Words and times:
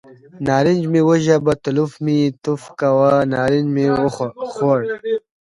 نارنج 0.47 0.81
مې 0.91 1.01
وژبه، 1.09 1.53
تلوف 1.63 1.91
مې 2.03 2.15
یې 2.21 2.27
توف 2.43 2.63
کاوه، 2.79 3.13
نارنج 3.33 3.67
مې 3.75 3.85
خوړ. 4.53 4.79